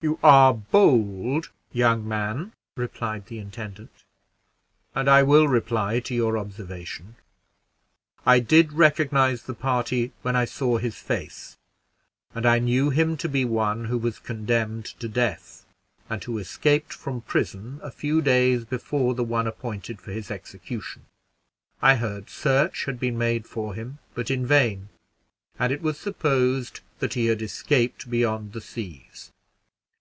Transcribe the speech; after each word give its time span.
"You 0.00 0.16
are 0.22 0.54
bold, 0.54 1.48
young 1.72 2.06
man," 2.06 2.52
replied 2.76 3.26
the 3.26 3.40
intendant, 3.40 4.04
"and 4.94 5.10
I 5.10 5.24
will 5.24 5.48
reply 5.48 5.98
to 5.98 6.14
your 6.14 6.38
observation. 6.38 7.16
I 8.24 8.38
did 8.38 8.72
recognize 8.74 9.42
the 9.42 9.54
party 9.56 10.12
when 10.22 10.36
I 10.36 10.44
saw 10.44 10.76
his 10.78 10.98
face, 10.98 11.56
and 12.32 12.46
I 12.46 12.60
knew 12.60 12.90
him 12.90 13.16
to 13.16 13.28
be 13.28 13.44
one 13.44 13.86
who 13.86 13.98
was 13.98 14.20
condemned 14.20 14.84
to 15.00 15.08
death, 15.08 15.66
and 16.08 16.22
who 16.22 16.38
escaped 16.38 16.92
from 16.92 17.22
prison 17.22 17.80
a 17.82 17.90
few 17.90 18.22
days 18.22 18.64
before 18.64 19.16
the 19.16 19.24
one 19.24 19.48
appointed 19.48 20.00
for 20.00 20.12
his 20.12 20.30
execution. 20.30 21.06
I 21.82 21.96
heard 21.96 22.30
search 22.30 22.84
had 22.84 23.00
been 23.00 23.18
made 23.18 23.48
for 23.48 23.74
him, 23.74 23.98
but 24.14 24.30
in 24.30 24.46
vain, 24.46 24.90
and 25.58 25.72
it 25.72 25.82
was 25.82 25.98
supposed 25.98 26.82
that 27.00 27.14
he 27.14 27.26
had 27.26 27.42
escaped 27.42 28.08
beyond 28.08 28.52
the 28.52 28.60
seas. 28.60 29.32